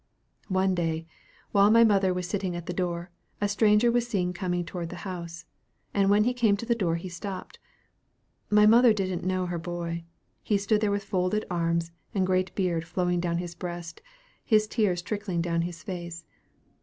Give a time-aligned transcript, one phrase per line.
[0.49, 1.05] One day,
[1.51, 4.95] while my mother was sitting at the door, a stranger was seen coming toward the
[5.05, 5.45] house,
[5.93, 7.59] and when he came to the door he stopped.
[8.49, 10.05] My mother didn't know her boy.
[10.41, 14.01] He stood there with folded arms and great beard flowing down his breast,
[14.43, 16.25] his tears trickling down his face.